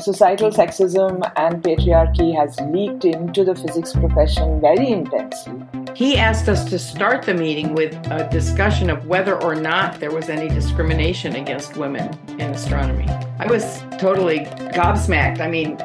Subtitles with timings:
[0.00, 5.60] Societal sexism and patriarchy has leaked into the physics profession very intensely.
[5.94, 10.12] He asked us to start the meeting with a discussion of whether or not there
[10.12, 13.08] was any discrimination against women in astronomy.
[13.40, 14.40] I was totally
[14.72, 15.40] gobsmacked.
[15.40, 15.76] I mean,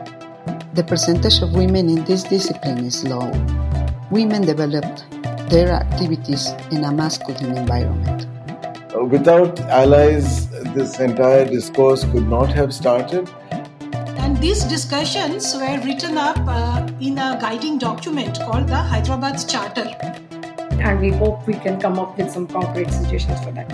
[0.76, 3.32] the percentage of women in this discipline is low.
[4.12, 5.06] Women developed
[5.50, 8.28] their activities in a masculine environment.
[9.02, 13.28] Without allies, this entire discourse could not have started.
[14.18, 19.90] And these discussions were written up uh, in a guiding document called the Hyderabad Charter.
[20.80, 23.70] And we hope we can come up with some concrete suggestions for that.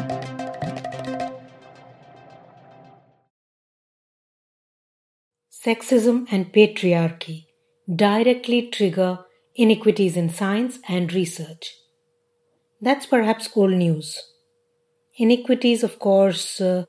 [5.51, 7.47] Sexism and patriarchy
[7.93, 9.19] directly trigger
[9.53, 11.75] inequities in science and research.
[12.79, 14.17] That's perhaps old news.
[15.19, 16.85] Inequities, of course, uh,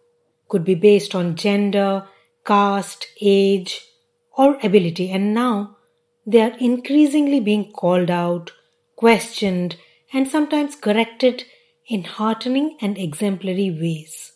[0.48, 2.06] could be based on gender,
[2.46, 3.88] caste, age,
[4.38, 5.76] or ability, and now
[6.24, 8.52] they are increasingly being called out,
[8.94, 9.74] questioned,
[10.12, 11.44] and sometimes corrected
[11.88, 14.32] in heartening and exemplary ways.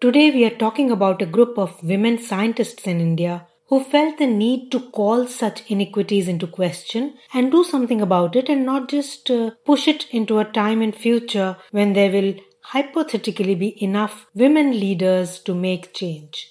[0.00, 4.26] Today, we are talking about a group of women scientists in India who felt the
[4.26, 9.30] need to call such inequities into question and do something about it and not just
[9.30, 14.70] uh, push it into a time in future when there will hypothetically be enough women
[14.70, 16.50] leaders to make change.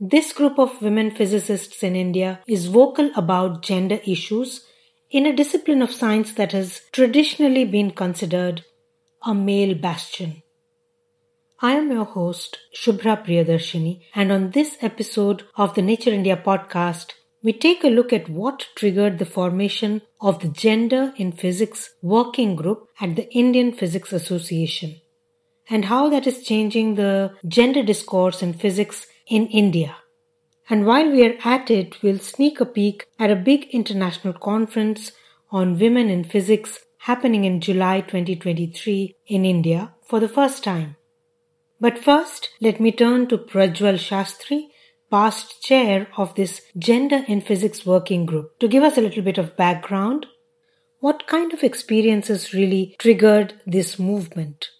[0.00, 4.66] This group of women physicists in India is vocal about gender issues
[5.10, 8.64] in a discipline of science that has traditionally been considered
[9.24, 10.42] a male bastion.
[11.62, 17.12] I am your host, Subhra Priyadarshini, and on this episode of the Nature India podcast,
[17.44, 22.56] we take a look at what triggered the formation of the Gender in Physics Working
[22.56, 25.00] Group at the Indian Physics Association,
[25.70, 29.94] and how that is changing the gender discourse in physics in India.
[30.68, 35.12] And while we are at it, we'll sneak a peek at a big international conference
[35.52, 40.96] on women in physics happening in July 2023 in India for the first time.
[41.84, 44.68] But first, let me turn to Prajval Shastri,
[45.10, 49.36] past chair of this Gender in Physics Working Group, to give us a little bit
[49.36, 50.24] of background.
[51.00, 54.70] What kind of experiences really triggered this movement?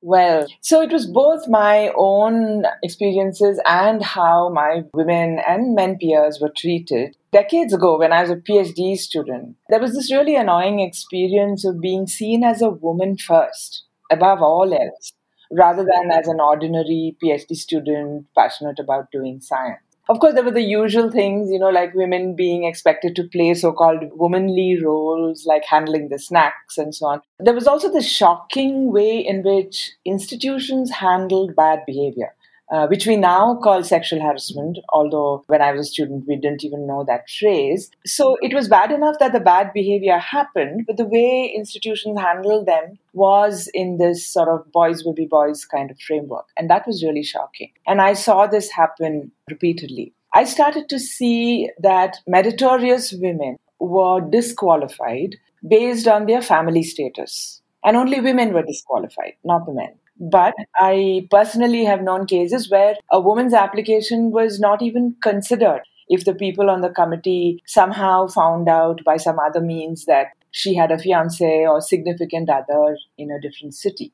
[0.00, 6.38] Well, so it was both my own experiences and how my women and men peers
[6.40, 7.18] were treated.
[7.32, 11.82] Decades ago, when I was a PhD student, there was this really annoying experience of
[11.82, 15.12] being seen as a woman first, above all else,
[15.52, 19.80] rather than as an ordinary PhD student passionate about doing science.
[20.08, 23.54] Of course, there were the usual things, you know, like women being expected to play
[23.54, 27.20] so called womanly roles, like handling the snacks and so on.
[27.38, 32.34] There was also the shocking way in which institutions handled bad behavior
[32.72, 36.64] uh, which we now call sexual harassment, although when I was a student, we didn't
[36.64, 37.90] even know that phrase.
[38.06, 42.66] So it was bad enough that the bad behavior happened, but the way institutions handled
[42.66, 46.46] them was in this sort of boys will be boys kind of framework.
[46.56, 47.70] And that was really shocking.
[47.86, 50.14] And I saw this happen repeatedly.
[50.34, 55.36] I started to see that meritorious women were disqualified
[55.68, 57.60] based on their family status.
[57.84, 59.92] And only women were disqualified, not the men.
[60.22, 66.24] But I personally have known cases where a woman's application was not even considered if
[66.24, 70.92] the people on the committee somehow found out by some other means that she had
[70.92, 74.12] a fiance or significant other in a different city.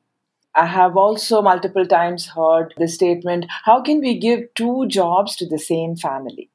[0.55, 5.47] I have also multiple times heard the statement how can we give two jobs to
[5.47, 6.49] the same family?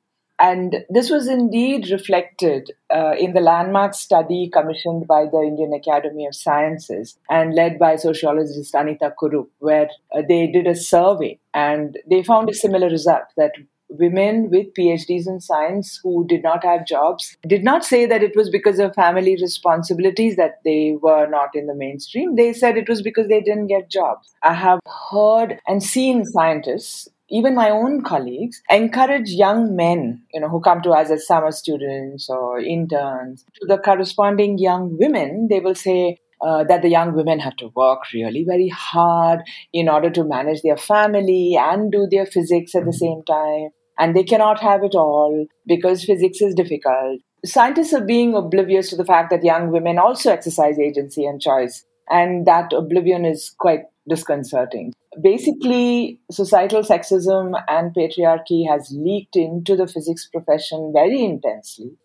[0.44, 6.26] And this was indeed reflected uh, in the landmark study commissioned by the Indian Academy
[6.26, 11.96] of Sciences and led by sociologist Anita Kurup, where uh, they did a survey and
[12.10, 13.52] they found a similar result that
[13.88, 18.36] women with PhDs in science who did not have jobs did not say that it
[18.36, 22.36] was because of family responsibilities that they were not in the mainstream.
[22.36, 24.34] They said it was because they didn't get jobs.
[24.42, 24.80] I have
[25.10, 30.82] heard and seen scientists even my own colleagues encourage young men, you know, who come
[30.82, 36.18] to us as summer students or interns, to the corresponding young women, they will say,
[36.44, 39.40] uh, that the young women have to work really very hard
[39.72, 43.68] in order to manage their family and do their physics at the same time.
[43.98, 47.20] And they cannot have it all because physics is difficult.
[47.46, 51.84] Scientists are being oblivious to the fact that young women also exercise agency and choice.
[52.10, 54.92] And that oblivion is quite disconcerting.
[55.22, 61.96] Basically, societal sexism and patriarchy has leaked into the physics profession very intensely.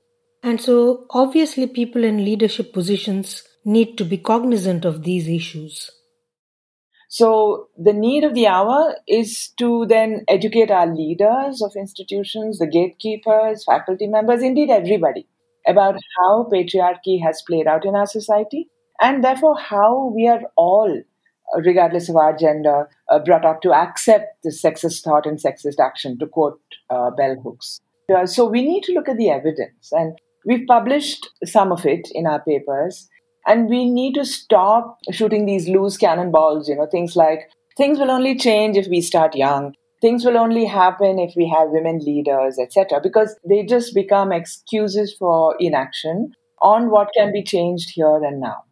[0.44, 5.92] And so, obviously, people in leadership positions need to be cognizant of these issues.
[7.12, 12.68] So the need of the hour is to then educate our leaders of institutions, the
[12.68, 15.28] gatekeepers, faculty members, indeed everybody,
[15.66, 18.70] about how patriarchy has played out in our society
[19.02, 21.02] and therefore how we are all,
[21.64, 26.18] regardless of our gender, uh, brought up to accept the sexist thought and sexist action,
[26.20, 26.60] to quote
[26.90, 27.80] uh, bell hooks.
[28.16, 32.08] Uh, so we need to look at the evidence and we've published some of it
[32.14, 33.08] in our papers
[33.46, 38.12] and we need to stop shooting these loose cannonballs, you know, things like things will
[38.12, 39.74] only change if we start young.
[40.02, 45.14] Things will only happen if we have women leaders, etc., because they just become excuses
[45.18, 46.32] for inaction
[46.62, 48.64] on what can be changed here and now.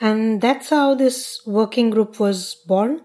[0.00, 3.02] And that's how this working group was born?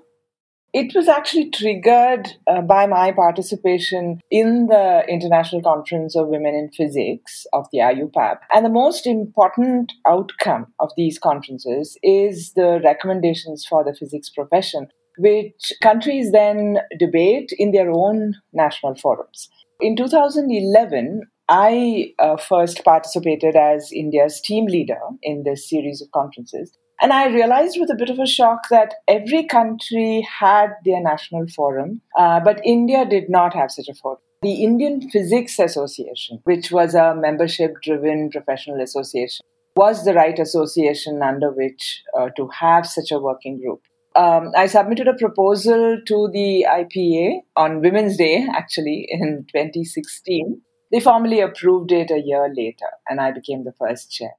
[0.73, 6.69] It was actually triggered uh, by my participation in the International Conference of Women in
[6.71, 8.39] Physics of the IUPAP.
[8.53, 14.87] And the most important outcome of these conferences is the recommendations for the physics profession,
[15.17, 19.47] which countries then debate in their own national forums.
[19.79, 26.77] In 2011, I uh, first participated as India's team leader in this series of conferences.
[27.01, 31.47] And I realized with a bit of a shock that every country had their national
[31.47, 34.19] forum, uh, but India did not have such a forum.
[34.41, 39.45] The Indian Physics Association, which was a membership driven professional association,
[39.75, 43.81] was the right association under which uh, to have such a working group.
[44.15, 50.61] Um, I submitted a proposal to the IPA on Women's Day, actually, in 2016.
[50.91, 54.31] They formally approved it a year later, and I became the first chair.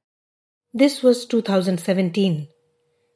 [0.77, 2.49] This was 2017.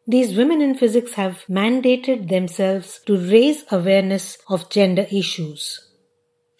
[0.07, 5.79] These women in physics have mandated themselves to raise awareness of gender issues.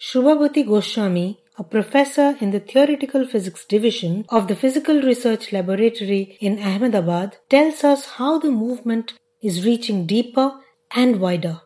[0.00, 6.62] Srubabati Goswami, a professor in the Theoretical Physics Division of the Physical Research Laboratory in
[6.62, 10.52] Ahmedabad, tells us how the movement is reaching deeper
[10.94, 11.62] and wider.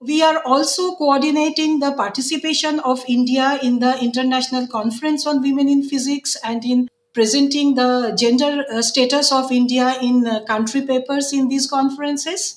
[0.00, 5.82] We are also coordinating the participation of India in the International Conference on Women in
[5.82, 11.48] Physics and in presenting the gender uh, status of India in uh, country papers in
[11.48, 12.56] these conferences.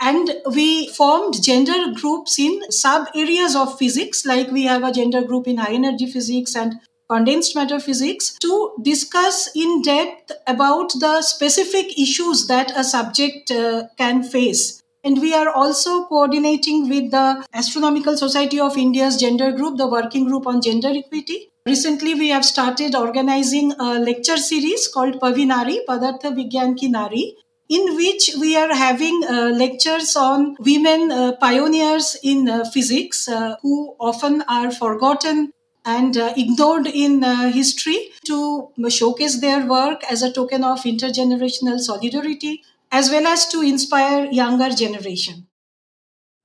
[0.00, 5.22] And we formed gender groups in sub areas of physics, like we have a gender
[5.22, 11.22] group in high energy physics and condensed matter physics, to discuss in depth about the
[11.22, 14.81] specific issues that a subject uh, can face.
[15.04, 20.26] And we are also coordinating with the Astronomical Society of India's gender group, the working
[20.26, 26.34] group on gender equity, Recently, we have started organizing a lecture series called Pavinari, Padartha
[26.34, 27.36] Vigyan Ki Nari,
[27.68, 33.54] in which we are having uh, lectures on women uh, pioneers in uh, physics uh,
[33.62, 35.52] who often are forgotten
[35.84, 41.78] and uh, ignored in uh, history to showcase their work as a token of intergenerational
[41.78, 45.48] solidarity as well as to inspire younger generation.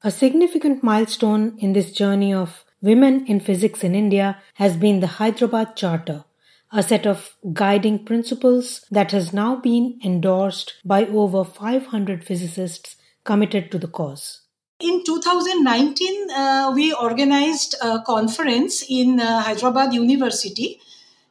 [0.02, 5.08] A significant milestone in this journey of Women in Physics in India has been the
[5.08, 6.24] Hyderabad Charter,
[6.72, 12.96] a set of guiding principles that has now been endorsed by over 500 physicists
[13.26, 14.42] committed to the cause.
[14.80, 20.80] In 2019, uh, we organized a conference in uh, Hyderabad University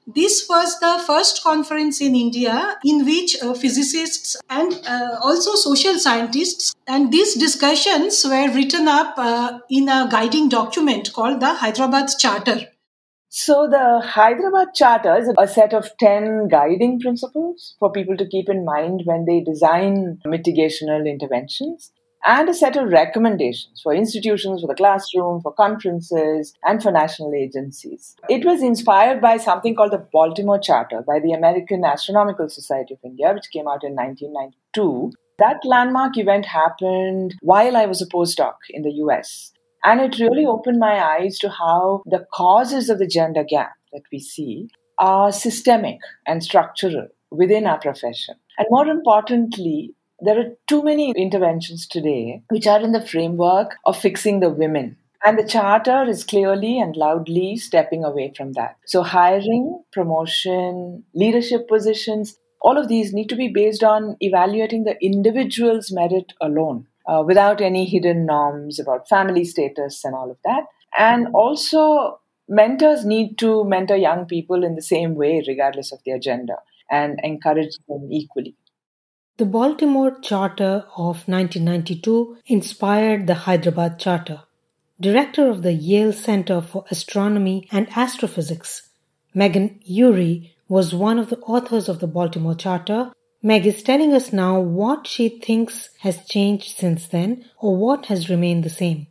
[0.06, 5.98] this was the first conference in India in which uh, physicists and uh, also social
[5.98, 12.08] scientists and these discussions were written up uh, in a guiding document called the Hyderabad
[12.20, 12.68] Charter.
[13.28, 18.48] So, the Hyderabad Charter is a set of 10 guiding principles for people to keep
[18.48, 21.90] in mind when they design mitigational interventions
[22.26, 27.32] and a set of recommendations for institutions, for the classroom, for conferences, and for national
[27.34, 28.16] agencies.
[28.28, 33.00] It was inspired by something called the Baltimore Charter by the American Astronomical Society of
[33.04, 35.12] India, which came out in 1992.
[35.38, 39.52] That landmark event happened while I was a postdoc in the US.
[39.84, 44.02] And it really opened my eyes to how the causes of the gender gap that
[44.10, 44.68] we see
[44.98, 48.34] are systemic and structural within our profession.
[48.58, 53.98] And more importantly, there are too many interventions today which are in the framework of
[53.98, 54.96] fixing the women.
[55.24, 58.76] And the charter is clearly and loudly stepping away from that.
[58.86, 64.96] So, hiring, promotion, leadership positions, all of these need to be based on evaluating the
[65.02, 70.64] individual's merit alone uh, without any hidden norms about family status and all of that.
[70.98, 76.18] And also, mentors need to mentor young people in the same way, regardless of their
[76.18, 76.56] gender,
[76.90, 78.54] and encourage them equally.
[79.38, 84.44] The Baltimore Charter of 1992 inspired the Hyderabad Charter.
[84.98, 88.88] Director of the Yale Center for Astronomy and Astrophysics,
[89.34, 93.12] Megan Urry was one of the authors of the Baltimore Charter.
[93.42, 98.30] Meg is telling us now what she thinks has changed since then or what has
[98.30, 99.06] remained the same.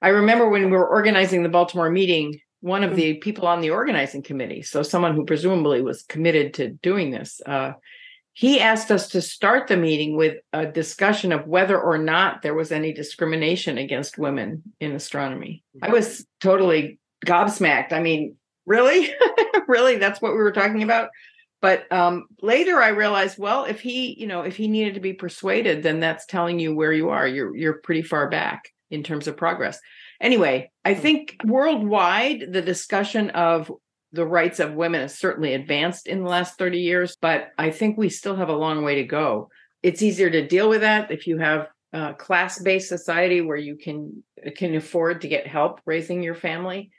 [0.00, 3.72] I remember when we were organizing the Baltimore meeting, one of the people on the
[3.72, 7.74] organizing committee, so someone who presumably was committed to doing this, uh,
[8.34, 12.54] he asked us to start the meeting with a discussion of whether or not there
[12.54, 15.62] was any discrimination against women in astronomy.
[15.80, 17.92] I was totally gobsmacked.
[17.92, 18.36] I mean,
[18.66, 19.14] really?
[19.68, 19.98] really?
[19.98, 21.10] That's what we were talking about?
[21.62, 25.12] But um, later I realized, well, if he, you know, if he needed to be
[25.12, 27.26] persuaded, then that's telling you where you are.
[27.26, 29.78] You're you're pretty far back in terms of progress.
[30.20, 31.00] Anyway, I hmm.
[31.00, 33.70] think worldwide the discussion of
[34.14, 37.98] the rights of women has certainly advanced in the last 30 years, but I think
[37.98, 39.50] we still have a long way to go.
[39.82, 44.22] It's easier to deal with that if you have a class-based society where you can
[44.56, 46.90] can afford to get help raising your family.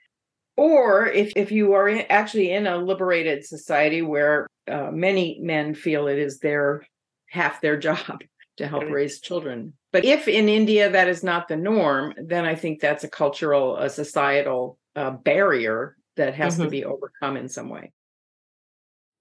[0.57, 5.75] Or if, if you are in, actually in a liberated society where uh, many men
[5.75, 6.85] feel it is their
[7.29, 8.23] half their job
[8.57, 9.73] to help raise children.
[9.91, 13.77] But if in india that is not the norm then i think that's a cultural
[13.77, 16.63] a societal uh, barrier that has mm-hmm.
[16.63, 17.91] to be overcome in some way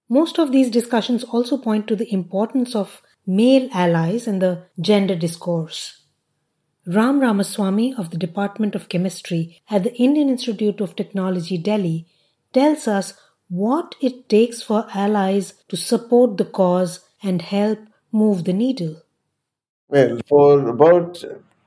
[0.07, 5.15] most of these discussions also point to the importance of male allies in the gender
[5.15, 6.05] discourse
[6.87, 12.05] Ram Ramaswamy of the Department of Chemistry at the Indian Institute of Technology, Delhi,
[12.53, 13.15] tells us
[13.49, 17.79] what it takes for allies to support the cause and help
[18.11, 19.01] move the needle.
[19.87, 21.23] Well, for about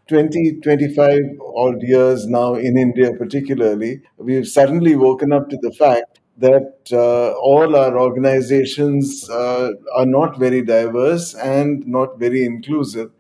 [0.09, 1.21] 20, 25
[1.55, 7.33] odd years now in India, particularly, we've suddenly woken up to the fact that uh,
[7.33, 13.11] all our organizations uh, are not very diverse and not very inclusive.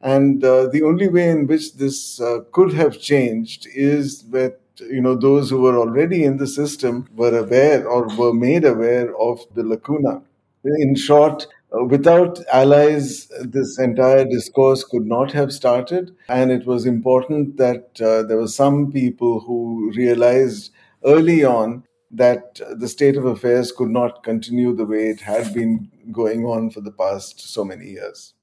[0.00, 5.00] And uh, the only way in which this uh, could have changed is that you
[5.00, 9.40] know those who were already in the system were aware or were made aware of
[9.54, 10.22] the lacuna.
[10.64, 11.46] In short,
[11.88, 18.22] without allies, this entire discourse could not have started, and it was important that uh,
[18.22, 20.70] there were some people who realized
[21.04, 25.90] early on that the state of affairs could not continue the way it had been
[26.12, 28.34] going on for the past so many years.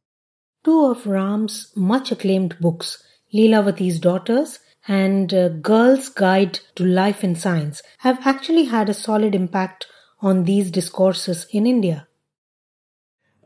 [0.63, 7.35] Two of Ram's much acclaimed books, Lilavati's Daughters and uh, Girl's Guide to Life in
[7.35, 9.85] Science, have actually had a solid impact
[10.19, 12.07] on these discourses in India.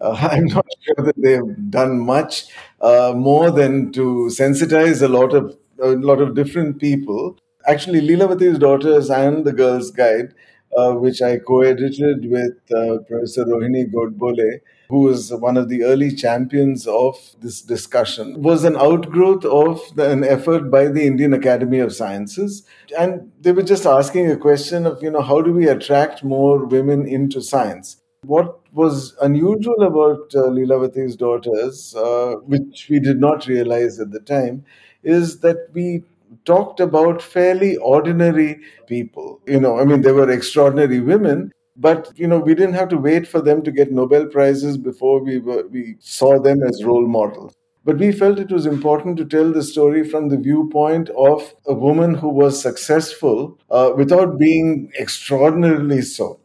[0.03, 2.45] Uh, I'm not sure that they've done much
[2.81, 7.37] uh, more than to sensitize a lot of a lot of different people.
[7.65, 10.33] Actually, Lilavati's Daughters and the Girl's Guide,
[10.77, 16.13] uh, which I co-edited with uh, Professor Rohini Godbole, who was one of the early
[16.13, 21.79] champions of this discussion, was an outgrowth of the, an effort by the Indian Academy
[21.79, 22.63] of Sciences.
[22.97, 26.65] And they were just asking a question of, you know, how do we attract more
[26.65, 28.02] women into science?
[28.25, 34.19] What was unusual about uh, Lilavati's daughters, uh, which we did not realize at the
[34.19, 34.63] time,
[35.03, 36.03] is that we
[36.45, 39.41] talked about fairly ordinary people.
[39.45, 42.97] You know, I mean, they were extraordinary women, but you know, we didn't have to
[42.97, 47.05] wait for them to get Nobel prizes before we were, we saw them as role
[47.07, 47.53] models.
[47.85, 51.73] But we felt it was important to tell the story from the viewpoint of a
[51.73, 56.39] woman who was successful uh, without being extraordinarily so.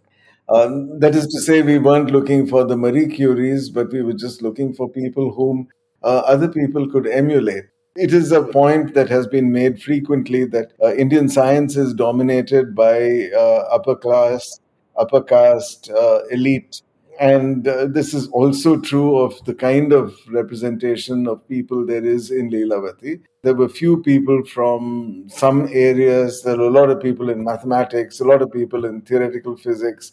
[0.49, 4.15] Uh, that is to say, we weren't looking for the Marie Curies, but we were
[4.15, 5.69] just looking for people whom
[6.03, 7.65] uh, other people could emulate.
[7.97, 12.75] It is a point that has been made frequently that uh, Indian science is dominated
[12.75, 14.61] by uh, upper class
[14.99, 16.83] upper caste, uh, elite.
[17.21, 22.31] And uh, this is also true of the kind of representation of people there is
[22.31, 23.21] in Lilavati.
[23.43, 26.43] There were few people from some areas.
[26.43, 30.13] There were a lot of people in mathematics, a lot of people in theoretical physics.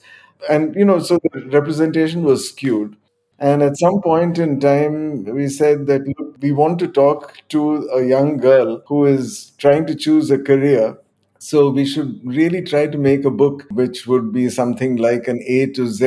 [0.50, 2.96] And, you know, so the representation was skewed.
[3.39, 7.89] And at some point in time, we said that look, we want to talk to
[7.89, 10.98] a young girl who is trying to choose a career
[11.39, 15.44] so we should really try to make a book which would be something like an
[15.46, 16.06] A to Z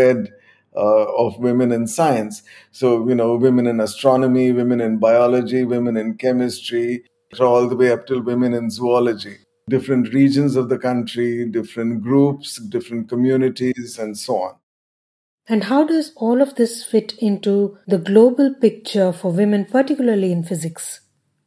[0.74, 2.42] uh, of women in science.
[2.72, 7.04] So, you know, women in astronomy, women in biology, women in chemistry,
[7.38, 9.38] all the way up till women in zoology.
[9.68, 14.54] Different regions of the country, different groups, different communities, and so on.
[15.48, 20.44] And how does all of this fit into the global picture for women, particularly in
[20.44, 21.00] physics?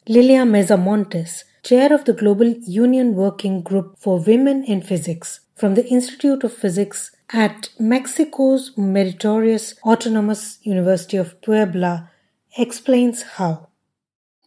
[0.08, 5.76] Lilia Meza Montes chair of the Global Union Working Group for Women in Physics from
[5.76, 12.10] the Institute of Physics at Mexico's meritorious Autonomous University of Puebla,
[12.58, 13.70] explains how.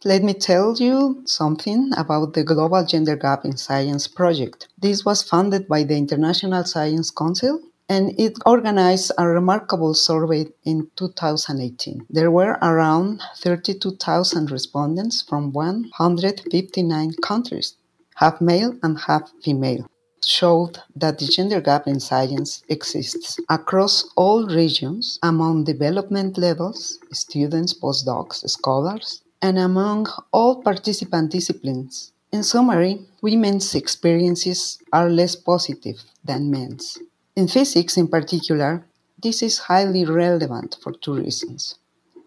[0.07, 4.67] Let me tell you something about the Global Gender Gap in Science project.
[4.77, 7.59] This was funded by the International Science Council
[7.89, 12.05] and it organized a remarkable survey in 2018.
[12.07, 17.75] There were around 32,000 respondents from 159 countries,
[18.13, 19.89] half male and half female.
[20.23, 27.73] Showed that the gender gap in science exists across all regions, among development levels, students,
[27.73, 32.11] postdocs, scholars, and among all participant disciplines.
[32.31, 36.97] In summary, women's experiences are less positive than men's.
[37.35, 38.85] In physics, in particular,
[39.21, 41.75] this is highly relevant for two reasons.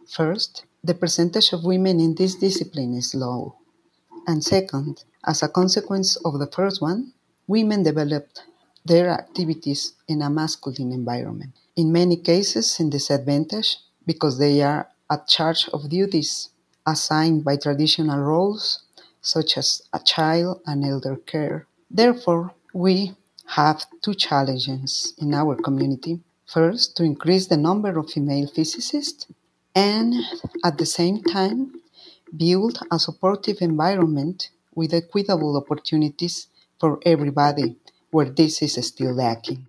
[0.08, 3.56] First, the percentage of women in this discipline is low.
[4.26, 7.12] And second, as a consequence of the first one,
[7.46, 8.42] women developed
[8.84, 11.52] their activities in a masculine environment.
[11.76, 16.50] In many cases, in disadvantage because they are at charge of duties
[16.92, 18.82] assigned by traditional roles
[19.20, 21.66] such as a child and elder care.
[21.90, 23.14] Therefore, we
[23.46, 26.20] have two challenges in our community.
[26.46, 29.26] First, to increase the number of female physicists,
[29.74, 30.14] and
[30.64, 31.60] at the same time,
[32.36, 36.48] build a supportive environment with equitable opportunities
[36.80, 37.76] for everybody
[38.10, 39.66] where this is still lacking.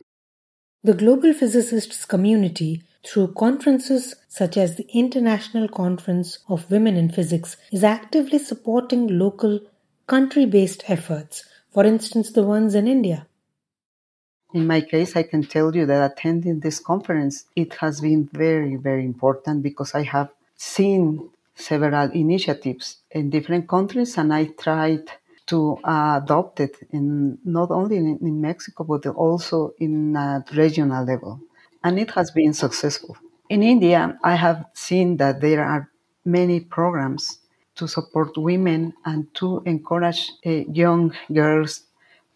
[0.83, 7.57] The global physicists community, through conferences such as the International Conference of Women in Physics,
[7.71, 9.59] is actively supporting local
[10.07, 13.27] country based efforts, for instance, the ones in India.
[14.53, 18.75] In my case, I can tell you that attending this conference, it has been very,
[18.75, 25.11] very important because I have seen several initiatives in different countries and I tried
[25.47, 31.03] to uh, adopt it in not only in, in Mexico but also in a regional
[31.03, 31.41] level.
[31.83, 33.17] And it has been successful.
[33.49, 35.89] In India, I have seen that there are
[36.25, 37.39] many programs
[37.75, 41.83] to support women and to encourage uh, young girls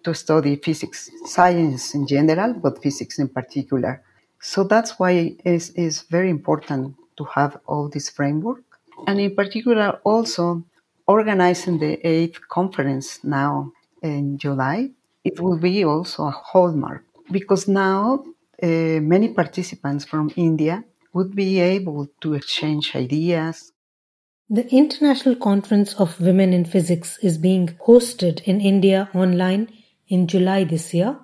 [0.03, 4.01] to study physics, science in general, but physics in particular.
[4.39, 8.63] So that's why it's, it's very important to have all this framework.
[9.07, 10.63] And in particular, also
[11.07, 13.71] organizing the eighth conference now
[14.01, 14.91] in July,
[15.23, 18.23] it will be also a hallmark because now
[18.63, 23.73] uh, many participants from India would be able to exchange ideas.
[24.49, 29.69] The International Conference of Women in Physics is being hosted in India online
[30.07, 31.17] in July this year,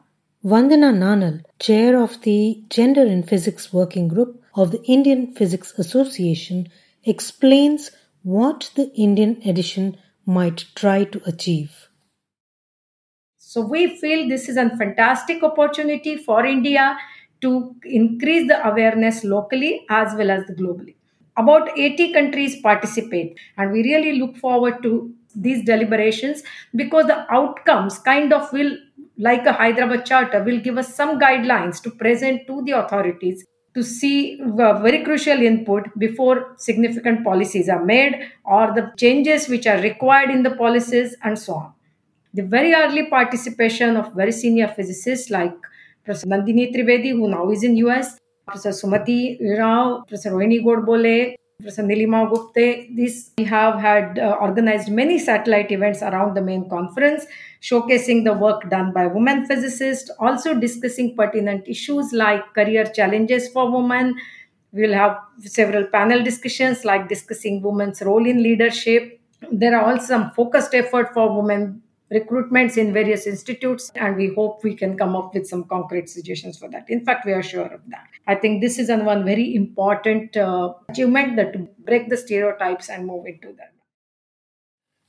[0.44, 6.68] Vandana Nanal, chair of the Gender in Physics Working Group of the Indian Physics Association,
[7.04, 7.92] explains
[8.24, 11.90] what the Indian edition might try to achieve.
[13.38, 16.98] So, we feel this is a fantastic opportunity for India
[17.42, 20.96] to increase the awareness locally as well as globally.
[21.38, 26.44] About 80 countries participate, and we really look forward to these deliberations
[26.76, 28.76] because the outcomes kind of will
[29.18, 33.84] like a hyderabad charter will give us some guidelines to present to the authorities to
[33.84, 34.40] see
[34.82, 40.42] very crucial input before significant policies are made or the changes which are required in
[40.44, 41.74] the policies and so on
[42.34, 45.56] the very early participation of very senior physicists like
[46.04, 51.84] Professor Nandini Trivedi, who now is in US, Professor Sumathi Rao, Professor Rohini Godbole, Professor
[51.84, 52.96] Nilima Gupte.
[52.96, 57.26] This we have had uh, organized many satellite events around the main conference,
[57.62, 63.70] showcasing the work done by women physicists, also discussing pertinent issues like career challenges for
[63.70, 64.16] women.
[64.72, 69.20] We'll have several panel discussions like discussing women's role in leadership.
[69.52, 74.64] There are also some focused effort for women recruitments in various institutes and we hope
[74.64, 76.90] we can come up with some concrete suggestions for that.
[76.90, 78.08] In fact we are sure of that.
[78.28, 83.06] I think this is one very important uh, achievement that to break the stereotypes and
[83.06, 83.74] move into that.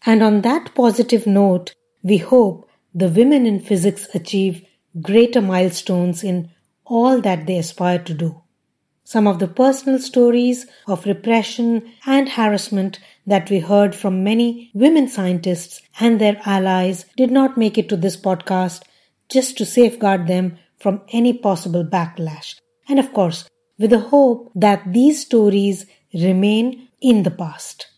[0.05, 4.67] And on that positive note we hope the women in physics achieve
[5.01, 6.51] greater milestones in
[6.85, 8.43] all that they aspire to do
[9.11, 15.09] some of the personal stories of repression and harassment that we heard from many women
[15.09, 18.83] scientists and their allies did not make it to this podcast
[19.29, 22.55] just to safeguard them from any possible backlash.
[22.89, 23.49] And of course,
[23.81, 27.89] with the hope that these stories remain in the past.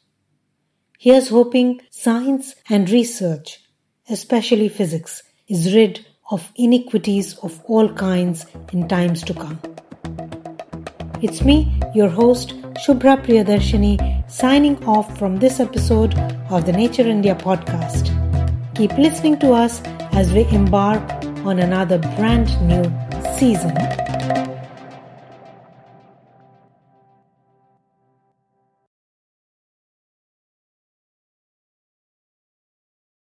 [0.99, 3.61] Here's hoping science and research,
[4.09, 9.61] especially physics, is rid of iniquities of all kinds in times to come.
[11.23, 12.49] It's me, your host,
[12.85, 16.19] Subhra Priyadarshini, signing off from this episode
[16.51, 18.11] of the Nature India podcast.
[18.75, 19.81] Keep listening to us
[20.15, 21.09] as we embark
[21.47, 22.83] on another brand new
[23.39, 23.73] season.